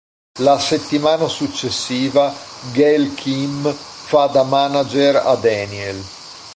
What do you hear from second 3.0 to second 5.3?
Kim fa da Manager